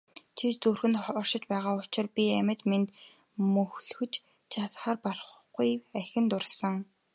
[0.37, 2.89] Чи зүрхэнд оршиж байгаа учир би амьд мэнд
[3.53, 4.13] мөлхөж
[4.51, 6.75] чадахаар барахгүй ахин дурласан.